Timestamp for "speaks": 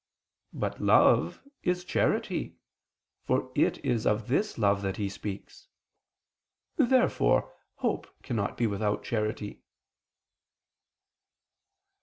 5.09-5.67